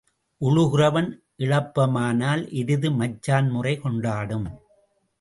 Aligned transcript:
உழுகிறவன் 0.41 1.09
இளப்பமானால் 1.37 2.43
எருது 2.51 2.91
மச்சான் 2.91 3.49
முறை 3.49 3.75
கொண்டாடும். 3.77 4.47